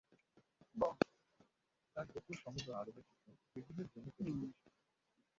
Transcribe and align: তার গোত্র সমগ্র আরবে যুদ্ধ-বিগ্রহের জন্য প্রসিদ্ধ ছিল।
তার 1.95 2.05
গোত্র 2.07 2.33
সমগ্র 2.41 2.67
আরবে 2.75 3.01
যুদ্ধ-বিগ্রহের 3.47 3.87
জন্য 3.87 4.07
প্রসিদ্ধ 4.07 4.41
ছিল। 4.51 4.71